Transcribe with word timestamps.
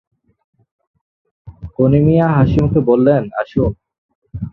মিয়া 2.05 2.25
গনি 2.33 2.35
হাসিমুখে 2.35 2.79
বললেন, 2.89 3.23
আসুন। 3.41 3.71